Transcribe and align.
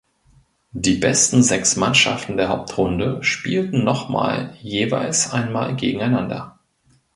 Die 0.73 0.95
besten 0.95 1.43
sechs 1.43 1.75
Mannschaften 1.75 2.35
der 2.35 2.49
Hauptrunde 2.49 3.23
spielten 3.23 3.83
nochmal 3.83 4.55
jeweils 4.59 5.31
einmal 5.31 5.75
gegeneinander. 5.75 6.57